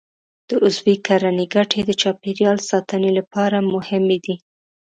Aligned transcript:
د 0.47 0.49
عضوي 0.63 0.95
کرنې 1.07 1.45
ګټې 1.55 1.81
د 1.85 1.91
چاپېریال 2.01 2.57
ساتنې 2.69 3.11
لپاره 3.17 3.57
مهمې 3.73 4.17
دي. 4.25 4.35